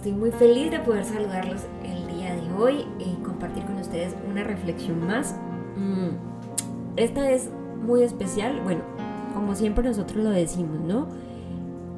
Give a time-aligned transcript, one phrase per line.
[0.00, 4.42] estoy muy feliz de poder saludarlos el día de hoy y compartir con ustedes una
[4.42, 5.36] reflexión más.
[5.76, 7.50] Mm, esta es
[7.84, 8.80] muy especial, bueno,
[9.34, 11.06] como siempre nosotros lo decimos, ¿no?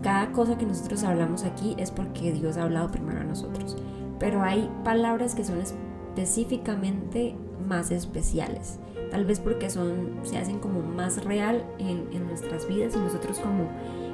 [0.02, 3.76] Cada cosa que nosotros hablamos aquí es porque Dios ha hablado primero a nosotros,
[4.18, 7.36] pero hay palabras que son específicamente
[7.68, 8.80] más especiales,
[9.12, 13.38] tal vez porque son, se hacen como más real en, en nuestras vidas y nosotros
[13.38, 13.68] como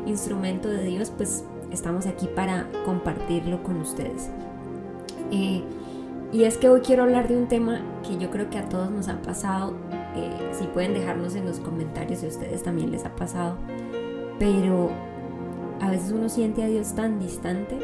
[0.04, 4.30] instrumento de Dios, pues estamos aquí para compartirlo con ustedes.
[5.30, 5.62] Eh,
[6.32, 8.90] y es que hoy quiero hablar de un tema que yo creo que a todos
[8.90, 9.74] nos ha pasado.
[10.14, 13.56] Eh, si pueden dejarnos en los comentarios si a ustedes también les ha pasado.
[14.38, 14.90] Pero
[15.80, 17.78] a veces uno siente a Dios tan distante,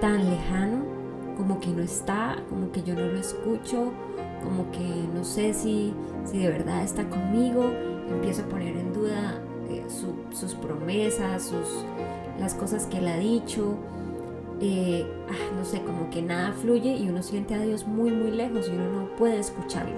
[0.00, 0.84] tan lejano,
[1.36, 3.92] como que no está, como que yo no lo escucho,
[4.44, 7.70] como que no sé si, si de verdad está conmigo.
[8.10, 11.84] Empiezo a poner en duda eh, sus promesas, sus,
[12.38, 13.76] las cosas que él ha dicho.
[14.60, 18.30] Eh, ah, no sé, como que nada fluye y uno siente a Dios muy, muy
[18.30, 19.96] lejos y uno no puede escucharlo.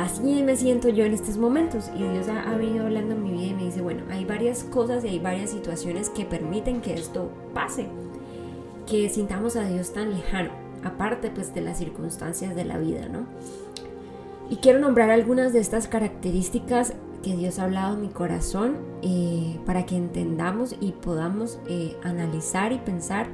[0.00, 3.46] Así me siento yo en estos momentos y Dios ha, venido hablando en mi vida
[3.48, 7.30] y me dice, bueno, hay varias cosas y hay varias situaciones que permiten que esto
[7.52, 7.86] pase,
[8.86, 10.52] que sintamos a Dios tan lejano,
[10.84, 13.26] aparte pues de las circunstancias de la vida, ¿no?
[14.48, 19.58] Y quiero nombrar algunas de estas características que Dios ha hablado en mi corazón eh,
[19.66, 23.28] para que entendamos y podamos eh, analizar y pensar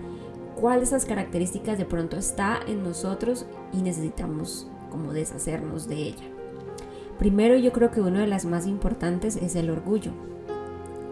[0.56, 6.24] cuál de esas características de pronto está en nosotros y necesitamos como deshacernos de ella.
[7.18, 10.12] Primero yo creo que una de las más importantes es el orgullo.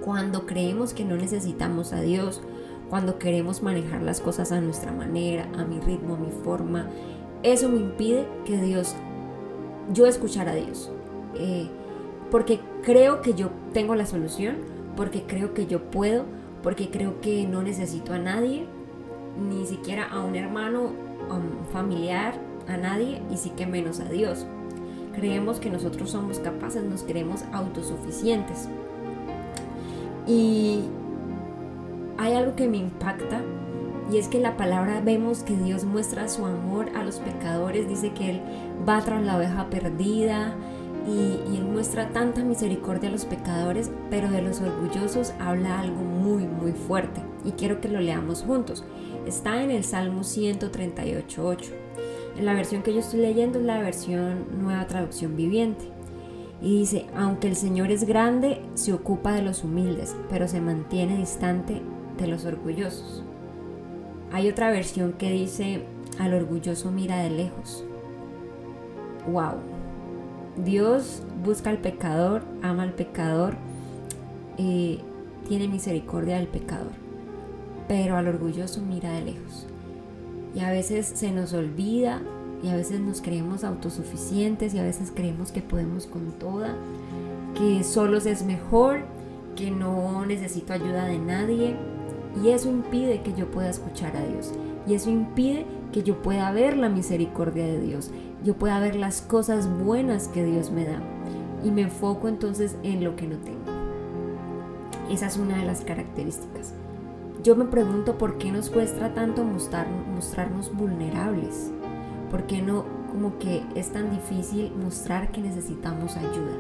[0.03, 2.43] Cuando creemos que no necesitamos a Dios,
[2.91, 6.89] cuando queremos manejar las cosas a nuestra manera, a mi ritmo, a mi forma,
[7.43, 8.95] eso me impide que Dios,
[9.93, 10.91] yo escuchar a Dios.
[11.37, 11.69] Eh,
[12.35, 14.57] porque creo que yo tengo la solución,
[14.97, 16.25] porque creo que yo puedo,
[16.65, 18.67] porque creo que no necesito a nadie,
[19.39, 20.91] ni siquiera a un hermano,
[21.31, 22.35] a un familiar,
[22.67, 24.47] a nadie, y sí que menos a Dios.
[25.15, 28.69] Creemos que nosotros somos capaces, nos creemos autosuficientes.
[30.27, 30.81] Y
[32.19, 33.43] hay algo que me impacta
[34.11, 38.13] y es que la palabra vemos que Dios muestra su amor a los pecadores, dice
[38.13, 38.41] que Él
[38.89, 40.57] va tras la oveja perdida,
[41.07, 46.47] y, Él muestra tanta misericordia a los pecadores, pero de los orgullosos habla algo muy,
[46.47, 47.21] muy fuerte.
[47.45, 48.85] Y quiero que lo leamos juntos.
[49.27, 51.71] Está en el Salmo 138.8.
[52.39, 55.85] En la versión que yo estoy leyendo es la versión Nueva Traducción Viviente.
[56.63, 61.19] Y dice, aunque el Señor es grande, se ocupa de los humildes, pero se mantiene
[61.19, 61.83] distante
[62.17, 63.23] de los orgullosos.
[64.33, 65.85] Hay otra versión que dice,
[66.19, 67.85] al orgulloso mira de lejos.
[69.29, 69.74] ¡Wow!
[70.57, 73.57] Dios busca al pecador, ama al pecador,
[74.57, 75.01] y
[75.49, 76.93] tiene misericordia del pecador,
[77.89, 79.67] pero al orgulloso mira de lejos.
[80.55, 82.23] Y a veces se nos olvida
[82.63, 86.75] y a veces nos creemos autosuficientes y a veces creemos que podemos con toda,
[87.59, 89.01] que solos es mejor,
[89.57, 91.77] que no necesito ayuda de nadie.
[92.43, 94.53] Y eso impide que yo pueda escuchar a Dios.
[94.87, 98.11] Y eso impide que yo pueda ver la misericordia de Dios
[98.45, 101.01] yo pueda ver las cosas buenas que Dios me da
[101.65, 103.65] y me enfoco entonces en lo que no tengo.
[105.11, 106.75] Esa es una de las características.
[107.43, 111.71] Yo me pregunto por qué nos cuesta tanto mostrar, mostrarnos vulnerables.
[112.31, 116.57] ¿Por qué no como que es tan difícil mostrar que necesitamos ayuda?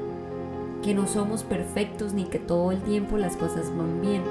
[0.83, 4.22] Que no somos perfectos ni que todo el tiempo las cosas van bien.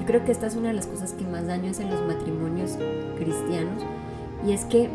[0.00, 2.78] Yo creo que esta es una de las cosas que más daño hacen los matrimonios
[3.16, 3.82] cristianos
[4.46, 4.90] y es que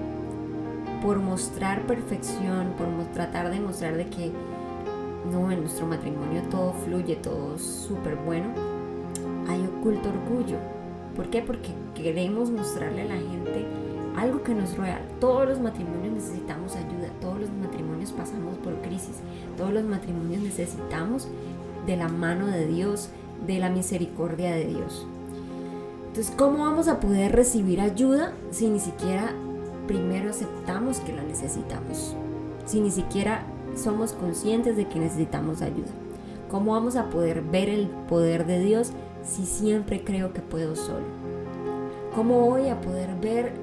[1.02, 4.32] por mostrar perfección, por tratar de mostrar de que
[5.32, 8.48] no, en nuestro matrimonio todo fluye, todo es súper bueno,
[9.48, 10.58] hay oculto orgullo.
[11.16, 11.42] ¿Por qué?
[11.42, 13.66] Porque queremos mostrarle a la gente
[14.18, 15.02] algo que no es real.
[15.20, 19.18] Todos los matrimonios necesitamos ayuda, todos los matrimonios pasamos por crisis,
[19.58, 21.28] todos los matrimonios necesitamos
[21.86, 23.10] de la mano de Dios,
[23.46, 25.08] de la misericordia de Dios.
[26.08, 29.34] Entonces, ¿cómo vamos a poder recibir ayuda si ni siquiera
[29.90, 32.16] primero aceptamos que la necesitamos,
[32.64, 33.42] si ni siquiera
[33.76, 35.90] somos conscientes de que necesitamos ayuda?
[36.52, 38.92] ¿Cómo vamos a poder ver el poder de Dios
[39.24, 41.08] si siempre creo que puedo solo?
[42.14, 43.54] ¿Cómo voy a poder ver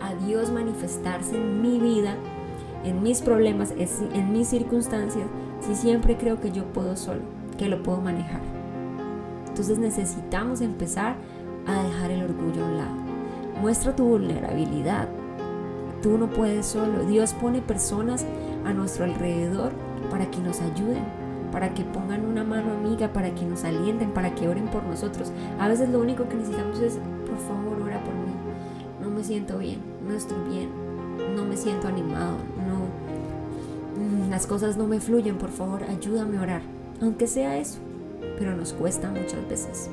[0.00, 2.14] a Dios manifestarse en mi vida,
[2.84, 5.26] en mis problemas, en mis circunstancias,
[5.58, 7.22] si siempre creo que yo puedo solo,
[7.58, 8.42] que lo puedo manejar?
[9.48, 11.16] Entonces necesitamos empezar
[11.66, 12.96] a dejar el orgullo a un lado.
[13.60, 15.08] Muestra tu vulnerabilidad,
[16.04, 17.06] Tú no puedes solo.
[17.06, 18.26] Dios pone personas
[18.66, 19.72] a nuestro alrededor
[20.10, 21.02] para que nos ayuden,
[21.50, 25.32] para que pongan una mano amiga, para que nos alienten, para que oren por nosotros.
[25.58, 28.34] A veces lo único que necesitamos es, por favor, ora por mí.
[29.00, 30.68] No me siento bien, no estoy bien,
[31.34, 32.36] no me siento animado,
[32.68, 36.62] no, mm, las cosas no me fluyen, por favor, ayúdame a orar.
[37.00, 37.78] Aunque sea eso,
[38.38, 39.88] pero nos cuesta muchas veces.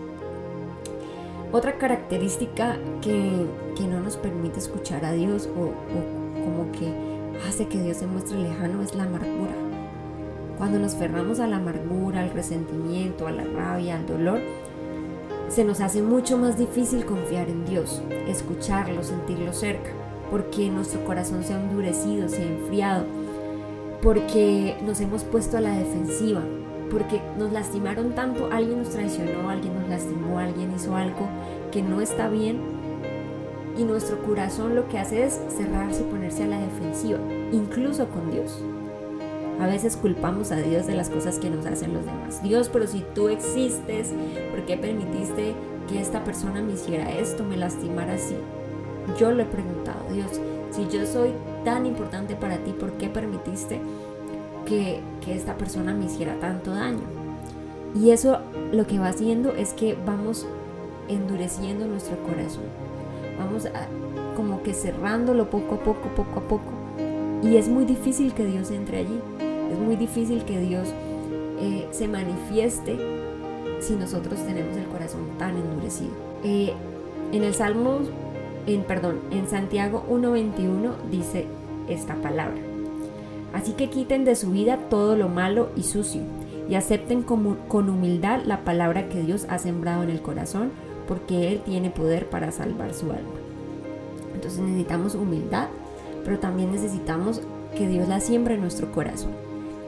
[1.51, 3.45] Otra característica que,
[3.89, 6.93] no nos permite escuchar a Dios o, o como que
[7.47, 9.53] hace que Dios se muestre lejano es la amargura.
[10.57, 14.39] Cuando nos ferramos a la amargura, al resentimiento, a la rabia, al dolor,
[15.49, 19.89] se nos hace mucho más difícil confiar en Dios, escucharlo, sentirlo cerca,
[20.29, 23.03] porque nuestro corazón se ha endurecido, se ha enfriado,
[24.01, 26.41] porque nos hemos puesto a la defensiva,
[26.91, 31.27] porque nos lastimaron tanto, alguien nos traicionó, alguien nos lastimó, alguien hizo algo
[31.71, 32.59] que no está bien
[33.77, 37.19] y nuestro corazón lo que hace es cerrarse y ponerse a la defensiva,
[37.51, 38.61] incluso con Dios.
[39.59, 42.43] A veces culpamos a Dios de las cosas que nos hacen los demás.
[42.43, 44.09] Dios, pero si tú existes,
[44.49, 45.53] ¿por qué permitiste
[45.87, 48.35] que esta persona me hiciera esto, me lastimara así?
[49.17, 50.41] Yo le he preguntado, Dios,
[50.71, 51.31] si yo soy
[51.63, 53.79] tan importante para ti, ¿por qué permitiste
[54.65, 57.03] que, esta persona me hiciera tanto daño.
[57.95, 58.39] Y eso
[58.71, 60.47] lo que va haciendo es que vamos
[61.07, 62.63] endureciendo nuestro corazón.
[63.37, 63.67] Vamos
[64.35, 66.71] como que cerrándolo poco a poco, poco a poco.
[67.43, 69.19] Y es muy difícil que Dios entre allí.
[69.71, 70.89] Es muy difícil que Dios
[71.59, 72.97] eh, se manifieste
[73.79, 76.11] si nosotros tenemos el corazón tan endurecido.
[76.43, 76.73] Eh,
[77.31, 77.99] en el Salmo,
[78.67, 81.47] en, perdón, en Santiago 1.21 dice
[81.87, 82.70] esta palabra.
[83.53, 86.21] Así que quiten de su vida todo lo malo y sucio
[86.69, 90.71] y acepten con humildad la palabra que Dios ha sembrado en el corazón,
[91.05, 93.41] porque Él tiene poder para salvar su alma.
[94.33, 95.67] Entonces necesitamos humildad,
[96.23, 97.41] pero también necesitamos
[97.75, 99.31] que Dios la siembre en nuestro corazón.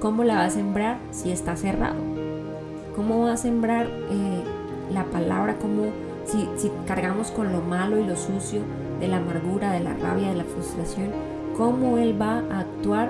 [0.01, 2.01] ¿Cómo la va a sembrar si está cerrado?
[2.97, 4.43] ¿Cómo va a sembrar eh,
[4.91, 5.55] la palabra?
[5.59, 5.85] ¿Cómo,
[6.25, 8.59] si, si cargamos con lo malo y lo sucio
[8.99, 11.11] de la amargura, de la rabia, de la frustración?
[11.57, 13.09] ¿Cómo Él va a actuar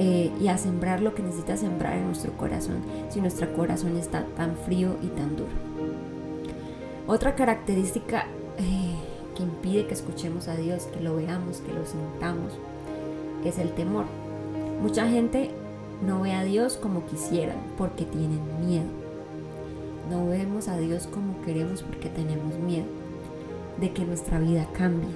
[0.00, 2.76] eh, y a sembrar lo que necesita sembrar en nuestro corazón
[3.10, 5.50] si nuestro corazón está tan frío y tan duro.
[7.08, 8.26] Otra característica
[8.58, 8.94] eh,
[9.34, 12.52] que impide que escuchemos a Dios, que lo veamos, que lo sintamos,
[13.44, 14.04] es el temor.
[14.82, 15.50] Mucha gente
[16.06, 18.86] no ve a Dios como quisieran porque tienen miedo.
[20.08, 22.86] No vemos a Dios como queremos porque tenemos miedo
[23.80, 25.10] de que nuestra vida cambie,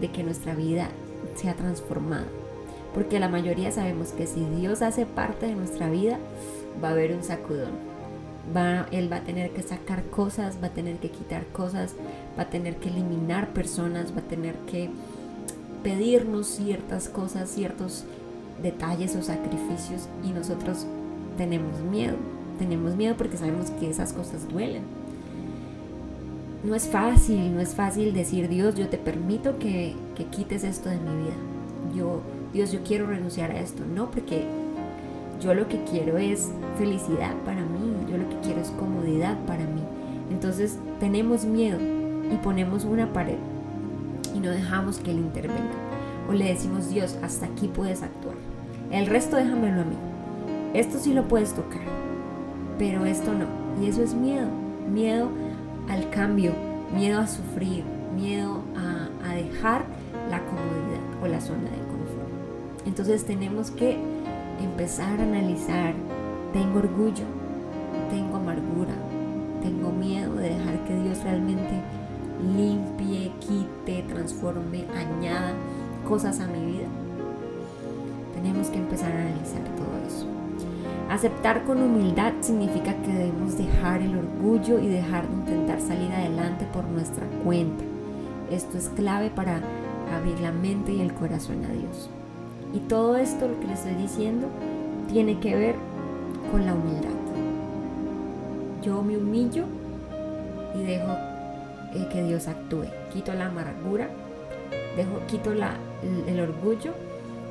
[0.00, 0.88] de que nuestra vida
[1.34, 2.26] sea transformada
[2.94, 6.18] porque la mayoría sabemos que si Dios hace parte de nuestra vida,
[6.82, 7.72] va a haber un sacudón.
[8.56, 11.94] Va, él va a tener que sacar cosas, va a tener que quitar cosas,
[12.38, 14.90] va a tener que eliminar personas, va a tener que
[15.82, 18.04] pedirnos ciertas cosas, ciertos
[18.62, 20.86] detalles o sacrificios y nosotros
[21.36, 22.16] tenemos miedo.
[22.58, 24.82] Tenemos miedo porque sabemos que esas cosas duelen.
[26.62, 30.88] No es fácil, no es fácil decir Dios, yo te permito que, que quites esto
[30.88, 31.34] de mi vida.
[31.94, 32.20] Yo
[32.54, 33.84] Dios, yo quiero renunciar a esto.
[33.84, 34.46] No, porque
[35.42, 39.64] yo lo que quiero es felicidad para mí, yo lo que quiero es comodidad para
[39.64, 39.82] mí.
[40.30, 41.78] Entonces tenemos miedo
[42.32, 43.36] y ponemos una pared
[44.34, 45.74] y no dejamos que Él intervenga.
[46.28, 48.36] O le decimos, Dios, hasta aquí puedes actuar.
[48.90, 49.96] El resto déjamelo a mí.
[50.72, 51.82] Esto sí lo puedes tocar,
[52.78, 53.46] pero esto no.
[53.82, 54.48] Y eso es miedo.
[54.92, 55.28] Miedo
[55.88, 56.52] al cambio,
[56.94, 57.84] miedo a sufrir,
[58.14, 59.84] miedo a, dejar
[60.30, 61.93] la comodidad o la zona de
[62.86, 63.98] entonces tenemos que
[64.62, 65.94] empezar a analizar,
[66.52, 67.24] tengo orgullo,
[68.10, 68.94] tengo amargura,
[69.62, 71.80] tengo miedo de dejar que Dios realmente
[72.56, 75.52] limpie, quite, transforme, añada
[76.06, 76.88] cosas a mi vida.
[78.34, 80.26] Tenemos que empezar a analizar todo eso.
[81.10, 86.66] Aceptar con humildad significa que debemos dejar el orgullo y dejar de intentar salir adelante
[86.72, 87.84] por nuestra cuenta.
[88.50, 89.60] Esto es clave para
[90.14, 92.10] abrir la mente y el corazón a Dios.
[92.74, 94.48] Y todo esto, lo que les estoy diciendo,
[95.08, 95.76] tiene que ver
[96.50, 97.10] con la humildad.
[98.82, 99.64] Yo me humillo
[100.74, 101.12] y dejo
[101.94, 102.86] eh, que Dios actúe.
[103.12, 104.08] Quito la amargura,
[104.96, 106.92] dejo, quito el, orgullo,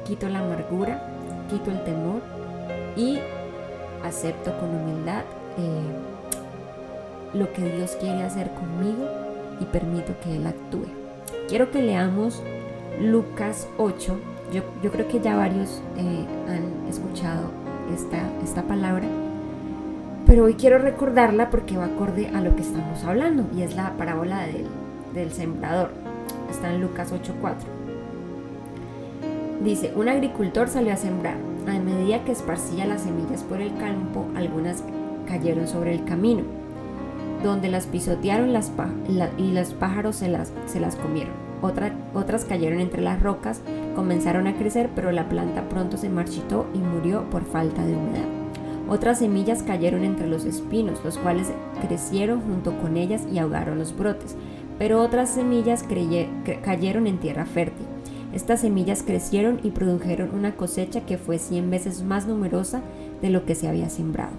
[0.06, 1.01] quito la amargura,
[1.50, 2.22] quito el temor
[2.98, 3.20] y
[4.03, 5.24] acepto con humildad
[5.58, 6.13] eh,
[7.34, 9.08] lo que Dios quiere hacer conmigo
[9.62, 10.88] y permito que Él actúe.
[11.48, 12.44] Quiero que leamos
[13.00, 14.18] Lucas 8,
[14.53, 17.50] yo, creo que ya varios eh, han escuchado
[18.43, 19.05] esta, palabra,
[20.25, 23.93] pero hoy quiero recordarla porque va acorde a lo que estamos hablando y es la
[23.98, 24.45] parábola
[25.13, 25.91] del, sembrador.
[26.50, 27.55] Está en Lucas 8:4.
[29.63, 34.27] Dice, un agricultor salió a sembrar A medida que esparcía las semillas por el campo,
[34.36, 34.83] algunas
[35.27, 36.43] cayeron sobre el camino,
[37.43, 38.72] donde las pisotearon las
[39.38, 41.33] y los pájaros se las, se las comieron.
[41.62, 43.62] otras cayeron entre las rocas,
[43.93, 48.27] comenzaron a crecer, pero la planta pronto se marchitó y murió por falta de humedad.
[48.89, 53.97] Otras semillas cayeron entre los espinos, los cuales crecieron junto con ellas y ahogaron los
[53.97, 54.35] brotes.
[54.77, 55.85] Pero otras semillas
[56.63, 57.85] cayeron en tierra fértil.
[58.33, 62.81] Estas semillas crecieron y produjeron una cosecha que fue cien veces más numerosa
[63.21, 64.33] de lo que se había sembrado.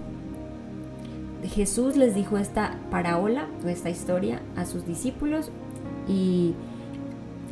[1.47, 5.51] Jesús les dijo esta parábola o esta historia a sus discípulos
[6.07, 6.53] y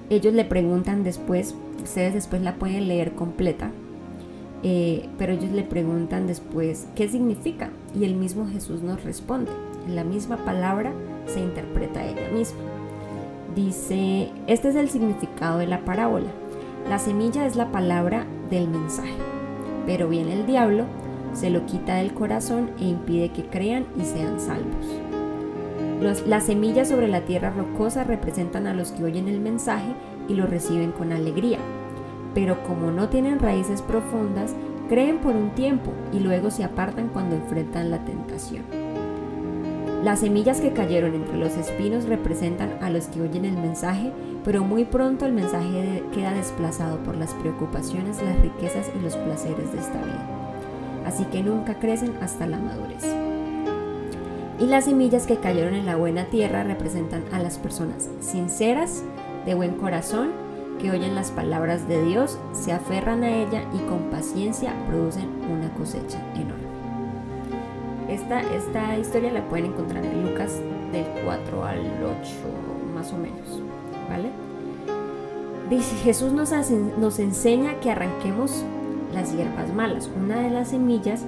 [0.10, 3.72] ellos le preguntan después, ustedes después la pueden leer completa,
[4.64, 9.52] eh, pero ellos le preguntan después qué significa y el mismo Jesús nos responde.
[9.88, 10.94] La misma palabra
[11.26, 12.60] se interpreta ella misma.
[13.56, 16.30] Dice, este es el significado de la parábola.
[16.90, 19.14] La semilla es la palabra del mensaje,
[19.86, 20.86] pero viene el diablo,
[21.34, 24.88] se lo quita del corazón e impide que crean y sean salvos.
[26.28, 29.94] las semillas sobre la tierra rocosa representan a los que oyen el mensaje
[30.28, 31.60] y lo reciben con alegría
[32.34, 34.56] pero como no tienen raíces profundas,
[34.90, 38.64] creen por un tiempo y luego se apartan cuando enfrentan la tentación.
[40.04, 44.12] Las semillas que cayeron entre los espinos representan a los que oyen el mensaje,
[44.44, 49.72] pero muy pronto el mensaje queda desplazado por las preocupaciones, las riquezas y los placeres
[49.72, 50.28] de esta vida.
[51.06, 53.16] Así que nunca crecen hasta la madurez.
[54.60, 59.04] Y las semillas que cayeron en la buena tierra representan a las personas sinceras,
[59.46, 60.32] de buen corazón,
[60.80, 65.74] que oyen las palabras de Dios, se aferran a ella y con paciencia producen una
[65.74, 66.64] cosecha enorme.
[68.10, 70.60] Esta, esta historia la pueden encontrar en Lucas
[70.92, 72.32] del 4 al 8,
[72.94, 73.62] más o menos.
[74.10, 74.30] ¿Vale?
[75.70, 76.52] Dice, Jesús nos,
[77.00, 78.64] nos enseña que arranquemos
[79.14, 80.10] las hierbas malas.
[80.16, 81.26] Una de las semillas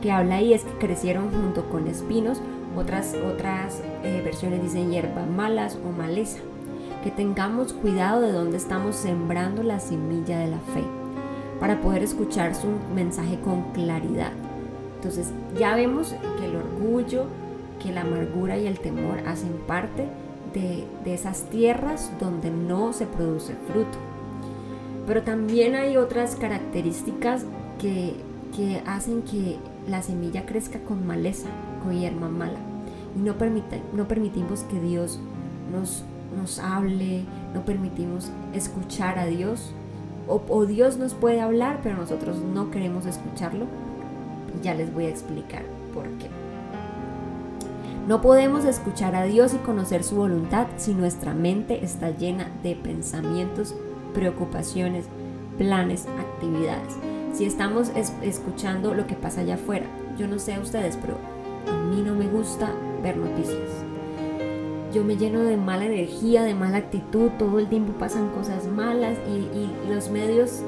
[0.00, 2.40] que habla ahí es que crecieron junto con espinos.
[2.76, 6.40] Otras, otras eh, versiones dicen hierbas malas o maleza
[7.04, 10.82] que tengamos cuidado de dónde estamos sembrando la semilla de la fe
[11.60, 14.32] para poder escuchar su mensaje con claridad.
[14.96, 17.26] Entonces ya vemos que el orgullo,
[17.78, 20.08] que la amargura y el temor hacen parte
[20.54, 23.98] de, esas tierras donde no se produce fruto.
[25.06, 27.44] Pero también hay otras características
[27.78, 28.16] que,
[28.86, 31.48] hacen que la semilla crezca con maleza,
[31.82, 32.58] con hierba mala.
[33.14, 33.34] Y no,
[33.92, 35.20] no permitimos que Dios
[35.70, 37.24] nos nos hable,
[37.54, 39.72] no permitimos escuchar a Dios.
[40.26, 43.66] O, Dios nos puede hablar, pero nosotros no queremos escucharlo.
[44.62, 45.62] Ya les voy a explicar
[45.92, 46.28] por qué.
[48.08, 52.74] No podemos escuchar a Dios y conocer su voluntad si nuestra mente está llena de
[52.74, 53.74] pensamientos,
[54.14, 55.06] preocupaciones,
[55.58, 56.94] planes, actividades.
[57.34, 57.90] Si estamos
[58.22, 59.86] escuchando lo que pasa allá afuera,
[60.18, 61.16] yo no sé a ustedes, pero
[61.70, 62.70] a mí no me gusta
[63.02, 63.83] ver noticias
[64.94, 69.18] yo me lleno de mala energía, de mala actitud, todo el tiempo pasan cosas malas
[69.28, 70.62] y, los medios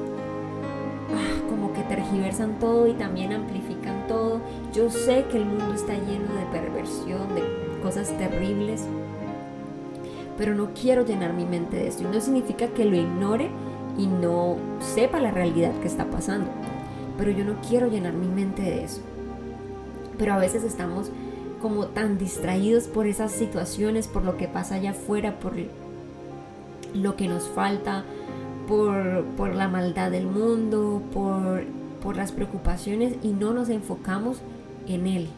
[1.15, 4.41] ah, como que tergiversan todo y también amplifican todo.
[4.73, 7.43] Yo sé que el mundo está lleno de perversión, de
[7.81, 8.83] cosas terribles,
[10.37, 13.49] pero no quiero llenar mi mente de esto y no significa que lo ignore
[13.97, 16.49] y no sepa la realidad que está pasando,
[17.17, 19.01] pero yo no quiero llenar mi mente de eso.
[20.17, 21.11] Pero a veces estamos
[21.61, 25.53] como tan distraídos por esas situaciones, por lo que pasa allá afuera, por
[26.93, 28.03] lo que nos falta,
[28.67, 31.63] por, la maldad del mundo, por,
[32.01, 34.41] por las preocupaciones y no nos enfocamos
[34.87, 35.29] en Él.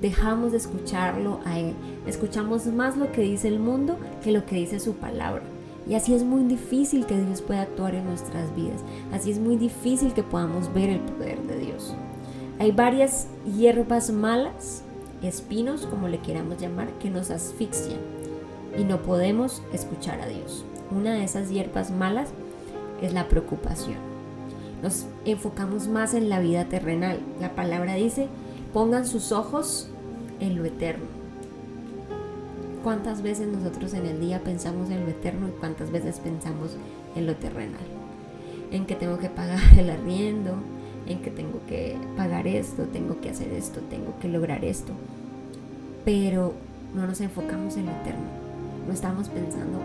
[0.00, 1.74] Dejamos de escucharlo a Él.
[2.06, 5.42] Escuchamos más lo que dice el mundo que lo que dice su palabra.
[5.88, 8.80] Y así es muy difícil que Dios pueda actuar en nuestras vidas.
[9.12, 11.94] Así es muy difícil que podamos ver el poder de Dios.
[12.58, 14.84] Hay varias hierbas malas
[15.22, 18.00] espinos, como le queramos llamar, que nos asfixian
[18.76, 20.64] y no podemos escuchar a Dios.
[20.90, 22.30] Una de esas hierbas malas
[23.00, 23.98] es la preocupación.
[24.82, 27.20] Nos enfocamos más en la vida terrenal.
[27.40, 28.28] La palabra dice,
[28.72, 29.88] pongan sus ojos
[30.40, 31.06] en lo eterno.
[32.82, 36.76] ¿Cuántas veces nosotros en el día pensamos en lo eterno y cuántas veces pensamos
[37.14, 37.78] en lo terrenal?
[38.72, 40.56] En que tengo que pagar el arriendo,
[41.06, 44.92] en que tengo que pagar esto, tengo que hacer esto, tengo que lograr esto.
[46.04, 46.54] Pero
[46.94, 48.42] no nos enfocamos en lo eterno.
[48.86, 49.78] No estamos pensando,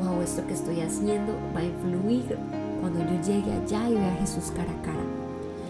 [0.00, 2.36] wow, esto que estoy haciendo va a influir
[2.80, 5.04] cuando yo llegue allá y vea a Jesús cara a cara.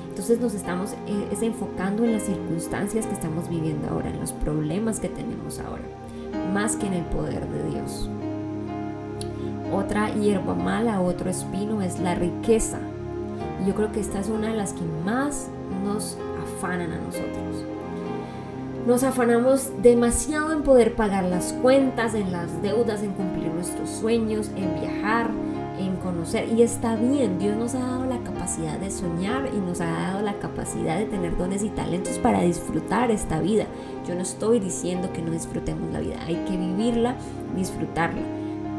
[0.09, 5.01] Entonces nos estamos eh, enfocando en las circunstancias que estamos viviendo ahora, en los problemas
[5.01, 5.83] que tenemos ahora,
[6.53, 8.09] más que en el poder de Dios.
[9.73, 12.79] Otra hierba mala, otro espino es la riqueza
[13.67, 15.49] yo creo que esta es una de las que más
[15.85, 17.65] nos afanan a nosotros.
[18.87, 24.51] Nos afanamos demasiado en poder pagar las cuentas, en las deudas, en cumplir nuestros sueños,
[24.57, 25.31] en viajar,
[25.79, 26.53] en conocer.
[26.53, 30.21] Y está bien, Dios nos ha dado la capacidad de soñar y nos ha dado
[30.21, 33.65] la capacidad de tener dones y talentos para disfrutar esta vida.
[34.07, 37.17] Yo no estoy diciendo que no disfrutemos la vida, hay que vivirla,
[37.57, 38.21] disfrutarla.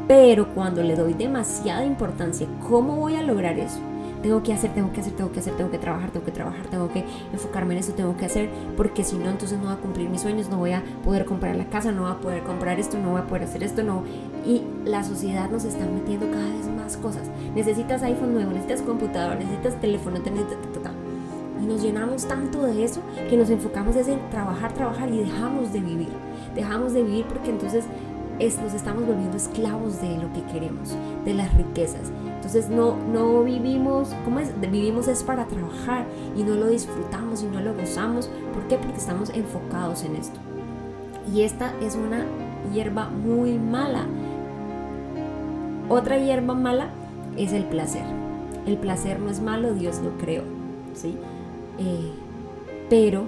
[0.08, 3.80] Pero cuando le doy demasiada importancia, ¿cómo voy a lograr eso?
[4.22, 6.66] Tengo que hacer, tengo que hacer, tengo que hacer, tengo que trabajar, tengo que trabajar,
[6.68, 9.78] tengo que enfocarme en eso, tengo que hacer, porque si no, entonces no voy a
[9.78, 12.80] cumplir mis sueños, no voy a poder comprar la casa, no voy a poder comprar
[12.80, 14.04] esto, no voy a poder hacer esto, no.
[14.46, 17.30] Y la sociedad nos está metiendo cada vez más cosas.
[17.56, 20.58] Necesitas iPhone nuevo, necesitas computador, necesitas teléfono, necesitas...
[21.62, 25.80] Y nos llenamos tanto de eso que nos enfocamos en trabajar, trabajar y dejamos de
[25.80, 26.10] vivir.
[26.54, 27.86] Dejamos de vivir porque entonces
[28.40, 32.12] nos estamos volviendo esclavos de lo que queremos, de las riquezas.
[32.46, 34.52] Entonces no, no vivimos, ¿cómo es?
[34.62, 36.06] Vivimos es para trabajar
[36.38, 38.30] y no lo disfrutamos y no lo gozamos.
[38.54, 38.78] ¿Por qué?
[38.78, 40.40] Porque estamos enfocados en esto.
[41.34, 42.24] Y esta es una
[42.72, 44.06] hierba muy mala.
[45.90, 46.90] Otra hierba mala
[47.36, 48.06] es el placer.
[48.68, 50.44] El placer no es malo, Dios lo creó,
[50.94, 51.18] ¿sí?
[51.80, 52.12] Eh,
[52.92, 53.24] pero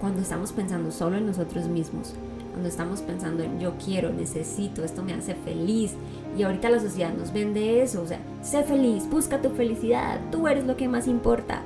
[0.00, 2.16] cuando estamos pensando solo en nosotros mismos,
[2.52, 5.94] cuando estamos pensando en yo quiero, necesito, esto me hace feliz.
[6.36, 10.46] Y ahorita la sociedad nos vende eso, o sea, sé feliz, busca tu felicidad, tú
[10.46, 11.62] eres lo que más importa.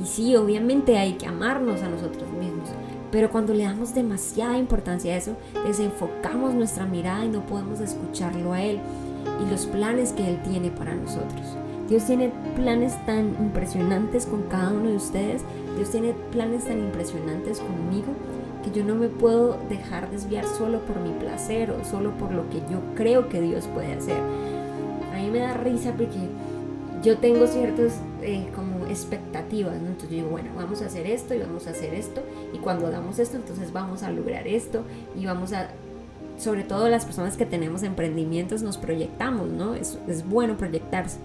[0.00, 2.68] Y sí, obviamente hay que amarnos a nosotros mismos,
[3.12, 8.52] pero cuando le damos demasiada importancia a eso, desenfocamos nuestra mirada y no podemos escucharlo
[8.52, 8.80] a Él
[9.44, 11.56] y los planes que Él tiene para nosotros.
[11.88, 15.42] Dios tiene planes tan impresionantes con cada uno de ustedes,
[15.76, 18.14] Dios tiene planes tan impresionantes conmigo
[18.62, 22.48] que yo no me puedo dejar desviar solo por mi placer o solo por lo
[22.50, 24.18] que yo creo que Dios puede hacer.
[25.12, 26.18] A mí me da risa porque
[27.02, 29.88] yo tengo ciertas eh, como expectativas, ¿no?
[29.88, 32.86] Entonces yo digo, bueno, vamos a hacer esto y vamos a hacer esto y cuando
[32.86, 34.84] hagamos esto, entonces vamos a lograr esto
[35.16, 35.70] y vamos a,
[36.38, 39.74] sobre todo las personas que tenemos emprendimientos, nos proyectamos, ¿no?
[39.74, 41.18] Es, es bueno proyectarse,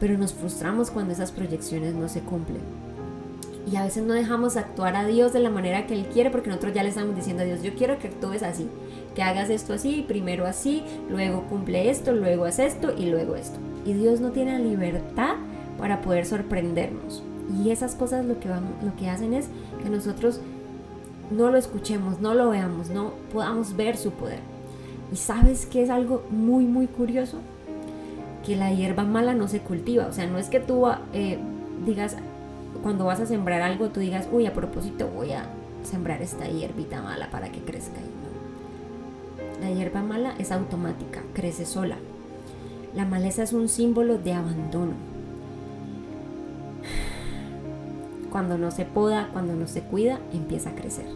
[0.00, 2.83] pero nos frustramos cuando esas proyecciones no se cumplen
[3.70, 6.48] y a veces no dejamos actuar a Dios de la manera que Él quiere porque
[6.48, 8.68] nosotros ya le estamos diciendo a Dios, yo quiero que actúes así,
[9.14, 13.58] que hagas esto así, primero así, luego cumple esto, luego haz esto y luego esto.
[13.86, 15.36] Y Dios no tiene libertad
[15.78, 17.22] para poder sorprendernos.
[17.62, 19.48] Y esas cosas lo que, lo que hacen es
[19.82, 20.40] que nosotros
[21.30, 24.40] no lo escuchemos, no lo veamos, no podamos ver su poder.
[25.12, 27.38] Y sabes que es algo muy, muy curioso,
[28.44, 30.06] que la hierba mala no se cultiva.
[30.06, 31.38] O sea, no es que tú eh,
[31.86, 32.16] digas,
[32.84, 35.46] cuando vas a sembrar algo tú digas, uy, a propósito voy a
[35.82, 37.98] sembrar esta hierbita mala para que crezca.
[39.62, 41.96] La hierba mala es automática, crece sola.
[42.94, 44.92] La maleza es un símbolo de abandono.
[48.30, 51.06] Cuando no se poda, cuando no se cuida, empieza a crecer.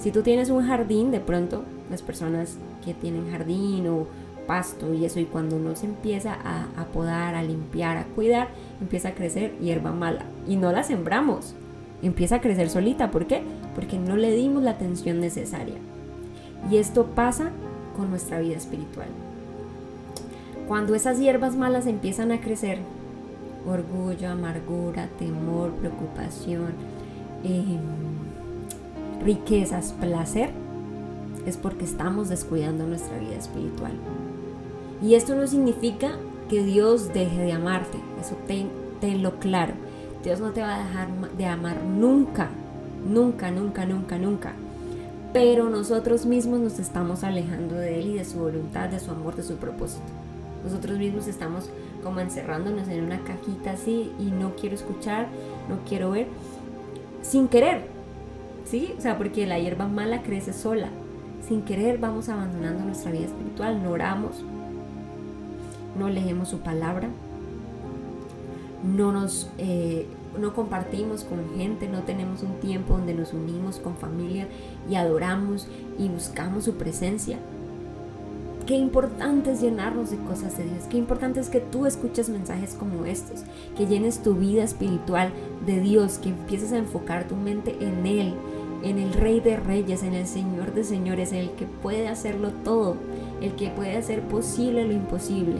[0.00, 4.06] Si tú tienes un jardín, de pronto las personas que tienen jardín o
[4.46, 8.48] pasto y eso, y cuando no se empieza a, a podar, a limpiar, a cuidar,
[8.82, 11.54] empieza a crecer hierba mala y no la sembramos.
[12.02, 13.12] Empieza a crecer solita.
[13.12, 13.42] ¿Por qué?
[13.76, 15.76] Porque no le dimos la atención necesaria.
[16.68, 17.52] Y esto pasa
[17.96, 19.06] con nuestra vida espiritual.
[20.66, 22.78] Cuando esas hierbas malas empiezan a crecer,
[23.64, 26.72] orgullo, amargura, temor, preocupación,
[27.44, 27.78] em,
[29.24, 30.50] riquezas, placer,
[31.46, 33.92] es porque estamos descuidando nuestra vida espiritual.
[35.00, 36.10] Y esto no significa
[36.48, 38.36] que Dios deje de amarte, eso
[39.00, 39.74] tenlo claro.
[40.22, 42.48] Dios no te va a dejar de amar nunca,
[43.08, 44.52] nunca, nunca, nunca, nunca.
[45.32, 49.36] Pero nosotros mismos nos estamos alejando de Él y de su voluntad, de su amor,
[49.36, 50.02] de su propósito.
[50.64, 51.70] Nosotros mismos estamos
[52.02, 55.28] como encerrándonos en una cajita así y no quiero escuchar,
[55.68, 56.26] no quiero ver,
[57.22, 57.84] sin querer.
[58.64, 58.92] ¿Sí?
[58.98, 60.88] O sea, porque la hierba mala crece sola.
[61.46, 64.44] Sin querer vamos abandonando nuestra vida espiritual, no oramos,
[65.98, 67.08] no leemos su palabra,
[68.82, 70.06] no nos eh,
[70.38, 74.46] no compartimos con gente, no tenemos un tiempo donde nos unimos con familia
[74.88, 75.66] y adoramos
[75.98, 77.38] y buscamos su presencia.
[78.66, 80.84] Qué importante es llenarnos de cosas de Dios.
[80.88, 83.42] Qué importante es que tú escuches mensajes como estos,
[83.76, 85.32] que llenes tu vida espiritual
[85.66, 88.34] de Dios, que empieces a enfocar tu mente en Él,
[88.84, 92.52] en el Rey de Reyes, en el Señor de Señores, en el que puede hacerlo
[92.62, 92.96] todo,
[93.40, 95.56] el que puede hacer posible lo imposible.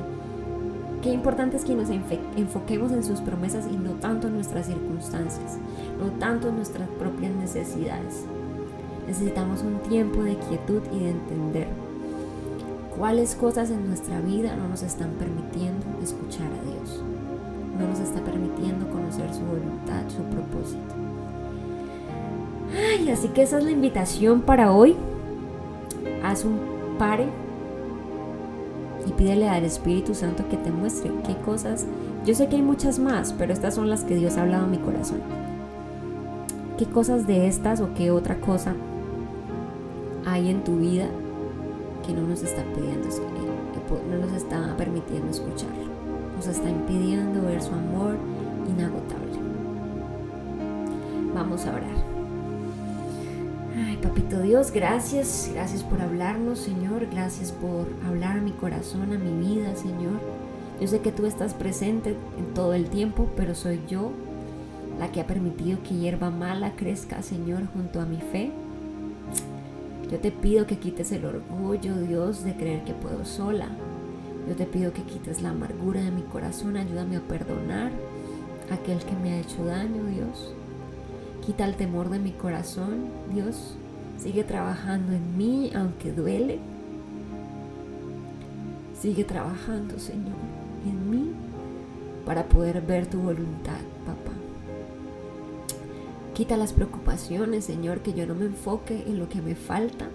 [1.02, 5.58] Qué importante es que nos enfoquemos en sus promesas y no tanto en nuestras circunstancias,
[5.98, 8.26] no tanto en nuestras propias necesidades.
[9.06, 11.68] Necesitamos un tiempo de quietud y de entender
[12.98, 17.02] cuáles cosas en nuestra vida no nos están permitiendo escuchar a Dios.
[17.78, 20.94] no nos está permitiendo conocer su voluntad, su propósito.
[22.76, 24.96] Ay, así que esa es la invitación para hoy.
[26.22, 26.58] Haz un
[26.98, 27.26] pare
[29.06, 31.86] y pídele al Espíritu Santo que te muestre qué cosas.
[32.24, 34.70] Yo sé que hay muchas más, pero estas son las que Dios ha hablado en
[34.72, 35.20] mi corazón.
[36.78, 38.74] ¿Qué cosas de estas o qué otra cosa
[40.26, 41.06] hay en tu vida
[42.06, 43.08] que no nos está pidiendo,
[44.10, 45.90] no nos está permitiendo escucharlo?
[46.36, 48.16] Nos está impidiendo ver su amor
[48.68, 49.30] inagotable.
[51.34, 52.19] Vamos a orar.
[53.76, 59.18] Ay, papito Dios, gracias, gracias por hablarnos, Señor, gracias por hablar a mi corazón, a
[59.18, 60.20] mi vida, Señor.
[60.80, 64.10] Yo sé que tú estás presente en todo el tiempo, pero soy yo
[64.98, 68.50] la que ha permitido que hierba mala crezca, Señor, junto a mi fe.
[70.10, 73.68] Yo te pido que quites el orgullo, Dios, de creer que puedo sola.
[74.48, 77.92] Yo te pido que quites la amargura de mi corazón, ayúdame a perdonar
[78.68, 80.54] a aquel que me ha hecho daño, Dios.
[81.44, 83.76] Quita el temor de mi corazón, Dios.
[84.18, 86.58] Sigue trabajando en mí, aunque duele.
[88.98, 90.36] Sigue trabajando, Señor,
[90.86, 91.32] en mí
[92.26, 94.32] para poder ver tu voluntad, papá.
[96.34, 100.08] Quita las preocupaciones, Señor, que yo no me enfoque en lo que me falta,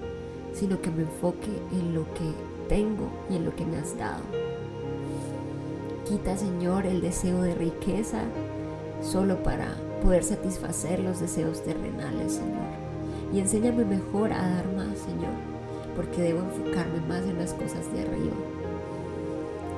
[0.53, 2.31] sino que me enfoque en lo que
[2.69, 4.23] tengo y en lo que me has dado.
[6.07, 8.21] Quita, Señor, el deseo de riqueza
[9.01, 12.85] solo para poder satisfacer los deseos terrenales, Señor.
[13.33, 15.33] Y enséñame mejor a dar más, Señor,
[15.95, 18.35] porque debo enfocarme más en las cosas de arriba.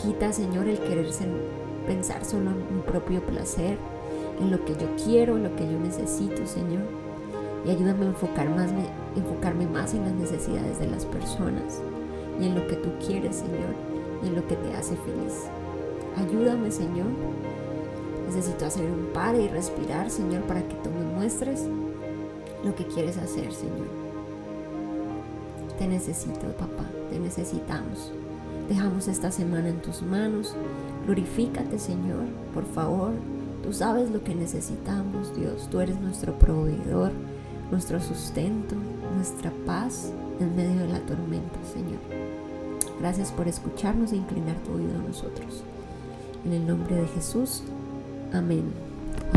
[0.01, 1.07] Quita, Señor, el querer
[1.87, 3.77] pensar solo en mi propio placer,
[4.39, 6.83] en lo que yo quiero, en lo que yo necesito, Señor.
[7.65, 8.71] Y ayúdame a enfocar más,
[9.15, 11.81] enfocarme más en las necesidades de las personas
[12.39, 13.73] y en lo que tú quieres, Señor,
[14.23, 15.45] y en lo que te hace feliz.
[16.15, 17.07] Ayúdame, Señor,
[18.27, 21.63] Necesito hacer un par y respirar, Señor, para que tú me muestres
[22.63, 23.87] lo que quieres hacer, Señor.
[25.79, 28.11] Te necesito, papá, te necesitamos.
[28.67, 30.55] Dejamos esta semana en tus manos.
[31.05, 33.13] Glorifícate, Señor, por favor.
[33.63, 35.69] Tú sabes lo que necesitamos, Dios.
[35.71, 37.11] Tú eres nuestro proveedor,
[37.71, 38.75] nuestro sustento,
[39.15, 41.99] nuestra paz en medio de la tormenta, Señor.
[42.99, 45.63] Gracias por escucharnos e inclinar tu oído a nosotros.
[46.43, 47.63] En el nombre de Jesús,
[48.33, 48.73] Amén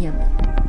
[0.01, 0.60] y amén.